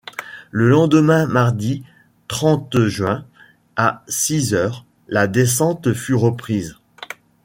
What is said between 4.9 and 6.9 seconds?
la descente fut reprise.